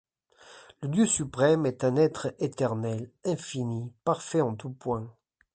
Le 0.81 0.87
Dieu 0.89 1.05
suprême 1.05 1.67
est 1.67 1.83
un 1.83 1.95
Être 1.95 2.33
éternel, 2.39 3.11
infini, 3.23 3.93
parfait 4.03 4.41
en 4.41 4.55
tout 4.55 4.71
point. 4.71 5.13